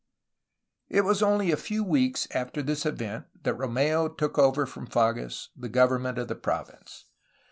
[0.89, 5.49] It was only a few weeks after this event that Romeu took over from Fages
[5.55, 7.05] the government of the province.